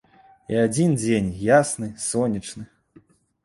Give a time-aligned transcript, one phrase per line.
[0.53, 2.69] І адзін дзень ясны сонечны.